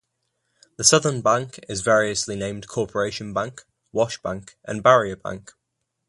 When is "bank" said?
1.21-1.59, 3.35-3.65, 4.19-4.57, 5.15-5.53